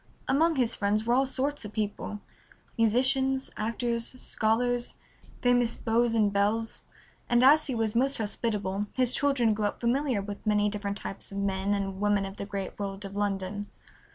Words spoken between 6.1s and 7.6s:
and belles, and